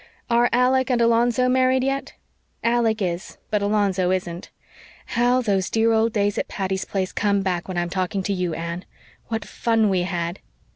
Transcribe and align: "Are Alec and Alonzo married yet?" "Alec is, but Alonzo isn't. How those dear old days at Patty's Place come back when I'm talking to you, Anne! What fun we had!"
"Are 0.31 0.49
Alec 0.51 0.89
and 0.89 0.99
Alonzo 0.99 1.47
married 1.47 1.83
yet?" 1.83 2.13
"Alec 2.63 3.03
is, 3.03 3.37
but 3.51 3.61
Alonzo 3.61 4.09
isn't. 4.09 4.49
How 5.05 5.43
those 5.43 5.69
dear 5.69 5.91
old 5.91 6.11
days 6.11 6.39
at 6.39 6.47
Patty's 6.47 6.85
Place 6.85 7.11
come 7.11 7.43
back 7.43 7.67
when 7.67 7.77
I'm 7.77 7.91
talking 7.91 8.23
to 8.23 8.33
you, 8.33 8.55
Anne! 8.55 8.83
What 9.27 9.45
fun 9.45 9.89
we 9.89 10.01
had!" 10.01 10.39